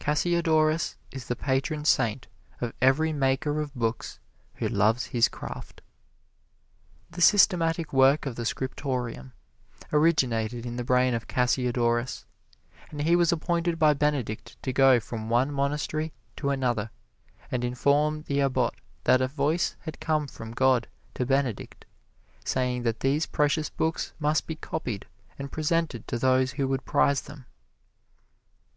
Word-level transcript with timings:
Cassiodorus 0.00 0.96
is 1.12 1.26
the 1.26 1.36
patron 1.36 1.84
saint 1.84 2.26
of 2.60 2.72
every 2.82 3.12
maker 3.12 3.60
of 3.60 3.72
books 3.76 4.18
who 4.54 4.66
loves 4.66 5.06
his 5.14 5.28
craft. 5.28 5.82
The 7.12 7.20
systematic 7.20 7.92
work 7.92 8.26
of 8.26 8.34
the 8.34 8.44
scriptorium 8.44 9.34
originated 9.92 10.66
in 10.66 10.74
the 10.74 10.82
brain 10.82 11.14
of 11.14 11.28
Cassiodorus, 11.28 12.24
and 12.90 13.02
he 13.02 13.14
was 13.14 13.30
appointed 13.30 13.78
by 13.78 13.94
Benedict 13.94 14.60
to 14.64 14.72
go 14.72 14.98
from 14.98 15.30
one 15.30 15.52
monastery 15.52 16.12
to 16.38 16.50
another 16.50 16.90
and 17.48 17.62
inform 17.62 18.22
the 18.22 18.40
Abbot 18.40 18.74
that 19.04 19.20
a 19.20 19.28
voice 19.28 19.76
had 19.82 20.00
come 20.00 20.26
from 20.26 20.50
God 20.50 20.88
to 21.14 21.24
Benedict 21.24 21.84
saying 22.44 22.82
that 22.82 22.98
these 22.98 23.26
precious 23.26 23.70
books 23.70 24.12
must 24.18 24.48
be 24.48 24.56
copied, 24.56 25.06
and 25.38 25.52
presented 25.52 26.08
to 26.08 26.18
those 26.18 26.50
who 26.54 26.66
would 26.66 26.84
prize 26.84 27.20
them. 27.20 27.46